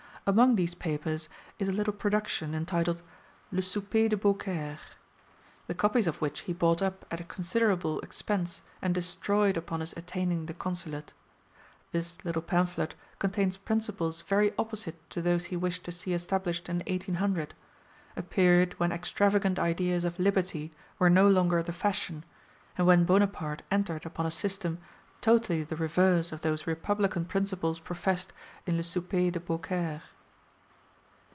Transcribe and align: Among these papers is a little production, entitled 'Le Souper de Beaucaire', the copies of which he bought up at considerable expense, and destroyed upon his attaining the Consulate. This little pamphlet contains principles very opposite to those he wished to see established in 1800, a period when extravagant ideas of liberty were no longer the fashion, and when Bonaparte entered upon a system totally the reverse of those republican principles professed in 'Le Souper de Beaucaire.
Among 0.27 0.55
these 0.55 0.75
papers 0.75 1.29
is 1.57 1.67
a 1.67 1.71
little 1.71 1.91
production, 1.91 2.53
entitled 2.53 3.01
'Le 3.51 3.61
Souper 3.63 4.07
de 4.07 4.15
Beaucaire', 4.15 4.79
the 5.65 5.73
copies 5.73 6.05
of 6.05 6.21
which 6.21 6.41
he 6.41 6.53
bought 6.53 6.79
up 6.79 7.07
at 7.09 7.27
considerable 7.27 7.99
expense, 8.01 8.61
and 8.83 8.93
destroyed 8.93 9.57
upon 9.57 9.79
his 9.79 9.95
attaining 9.97 10.45
the 10.45 10.53
Consulate. 10.53 11.13
This 11.91 12.23
little 12.23 12.43
pamphlet 12.43 12.93
contains 13.17 13.57
principles 13.57 14.21
very 14.21 14.53
opposite 14.59 14.95
to 15.09 15.23
those 15.23 15.45
he 15.45 15.57
wished 15.57 15.83
to 15.85 15.91
see 15.91 16.13
established 16.13 16.69
in 16.69 16.77
1800, 16.87 17.55
a 18.15 18.21
period 18.21 18.79
when 18.79 18.91
extravagant 18.91 19.57
ideas 19.57 20.05
of 20.05 20.19
liberty 20.19 20.71
were 20.99 21.09
no 21.09 21.27
longer 21.27 21.63
the 21.63 21.73
fashion, 21.73 22.23
and 22.77 22.85
when 22.85 23.05
Bonaparte 23.05 23.63
entered 23.71 24.05
upon 24.05 24.27
a 24.27 24.31
system 24.31 24.77
totally 25.19 25.63
the 25.63 25.75
reverse 25.75 26.31
of 26.31 26.41
those 26.41 26.65
republican 26.65 27.25
principles 27.25 27.79
professed 27.81 28.31
in 28.65 28.77
'Le 28.77 28.83
Souper 28.83 29.29
de 29.29 29.39
Beaucaire. 29.39 30.01